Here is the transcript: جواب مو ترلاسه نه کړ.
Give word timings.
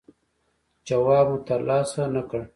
جواب 0.87 1.25
مو 1.31 1.37
ترلاسه 1.47 2.03
نه 2.13 2.21
کړ. 2.29 2.41